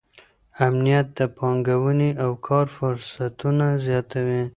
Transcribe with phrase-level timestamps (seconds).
[0.67, 4.41] امنیت د پانګونې او کار فرصتونه زیاتوي.